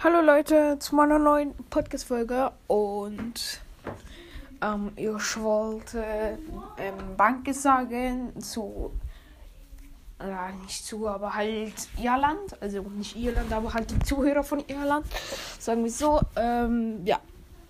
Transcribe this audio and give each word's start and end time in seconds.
Hallo 0.00 0.20
Leute 0.20 0.78
zu 0.78 0.94
meiner 0.94 1.18
neuen 1.18 1.52
Podcast-Folge 1.70 2.52
und 2.68 3.60
ähm, 4.62 4.92
ich 4.94 5.40
wollte 5.40 6.38
ähm, 6.76 6.94
Danke 7.16 7.52
sagen 7.52 8.32
zu, 8.40 8.92
ja, 10.20 10.50
nicht 10.62 10.86
zu, 10.86 11.08
aber 11.08 11.34
halt 11.34 11.74
Irland, 12.00 12.62
also 12.62 12.80
nicht 12.82 13.16
Irland, 13.16 13.52
aber 13.52 13.74
halt 13.74 13.90
die 13.90 13.98
Zuhörer 13.98 14.44
von 14.44 14.62
Irland, 14.68 15.04
sagen 15.58 15.82
wir 15.82 15.90
so, 15.90 16.20
ähm, 16.36 17.04
ja, 17.04 17.18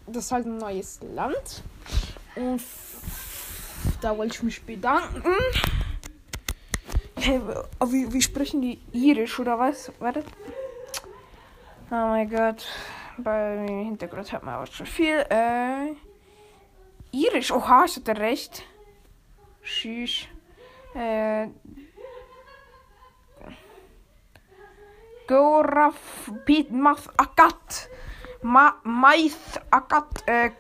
das 0.06 0.26
ist 0.26 0.32
halt 0.32 0.45
ein 0.45 0.59
neues 0.59 1.01
Land 1.15 1.62
und 2.37 2.60
da 4.02 4.18
wollte 4.18 4.34
ich 4.34 4.42
mich 4.42 4.62
bedanken. 4.65 5.23
Hey, 7.16 7.40
wie, 7.87 8.12
wie 8.12 8.20
sprechen 8.20 8.60
die 8.60 8.79
Irisch 8.92 9.40
oder 9.40 9.59
was? 9.59 9.90
Warte. 9.98 10.23
Oh 11.91 11.95
mein 11.95 12.28
Gott. 12.28 12.66
Bei 13.16 13.65
im 13.66 13.84
Hintergrund 13.87 14.30
hört 14.30 14.43
man 14.43 14.54
aber 14.54 14.66
schon 14.66 14.85
viel. 14.85 15.24
Äh, 15.30 15.95
Irisch. 17.12 17.51
Oha, 17.51 17.87
ich 17.87 17.96
hatte 17.96 18.15
recht. 18.15 18.62
Tschüss. 19.62 20.27
Äh, 20.95 21.49
Goraf 25.27 26.30
Bitmath 26.45 27.09
Akat. 27.16 27.88
Ma 28.43 28.74
Maith 28.82 29.59
Akat. 29.71 30.24
Äh, 30.27 30.51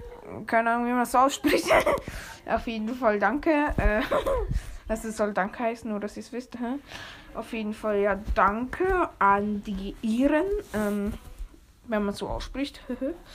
keine 0.46 0.70
Ahnung, 0.70 0.86
wie 0.86 0.90
man 0.90 1.00
das 1.00 1.14
ausspricht. 1.14 1.68
Auf 2.46 2.66
jeden 2.66 2.94
Fall 2.94 3.18
danke. 3.18 3.50
Äh, 3.76 4.00
das 4.88 5.02
soll 5.02 5.34
Danke 5.34 5.62
heißen, 5.62 5.90
nur 5.90 6.00
dass 6.00 6.16
ihr 6.16 6.22
es 6.22 6.32
wisst. 6.32 6.58
Hä? 6.58 6.78
Auf 7.34 7.52
jeden 7.52 7.74
Fall 7.74 8.00
ja 8.00 8.18
danke 8.34 9.10
an 9.18 9.62
die 9.62 9.94
Iren, 10.02 10.46
ähm, 10.74 11.12
wenn 11.88 12.04
man 12.04 12.14
so 12.14 12.28
ausspricht. 12.28 12.80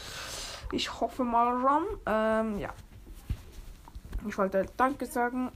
ich 0.72 1.00
hoffe 1.00 1.24
mal 1.24 1.66
ran. 1.66 1.84
Ähm, 2.06 2.60
ja. 2.60 2.70
Ich 4.28 4.38
wollte 4.38 4.66
Danke 4.78 5.06
sagen. 5.06 5.52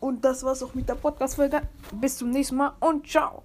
Und 0.00 0.24
das 0.24 0.42
war's 0.42 0.62
auch 0.62 0.74
mit 0.74 0.88
der 0.88 0.96
Podcast-Folge. 0.96 1.62
Bis 1.92 2.18
zum 2.18 2.30
nächsten 2.30 2.56
Mal 2.56 2.72
und 2.80 3.06
ciao. 3.06 3.44